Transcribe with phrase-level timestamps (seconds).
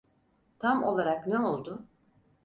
[0.59, 1.85] Tam olarak ne oldu?